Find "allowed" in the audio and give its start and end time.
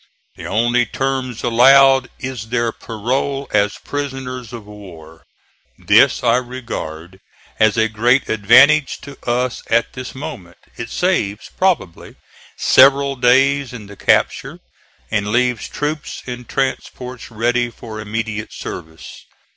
1.43-2.09